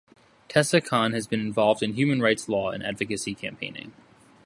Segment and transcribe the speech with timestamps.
[0.49, 3.93] Tessa Khan has been involved in human rights law and advocacy campaigning.